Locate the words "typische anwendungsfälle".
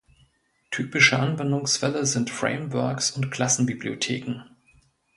0.71-2.07